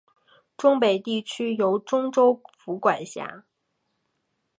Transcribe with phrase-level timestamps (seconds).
[0.57, 3.45] 忠北地区由忠州府管辖。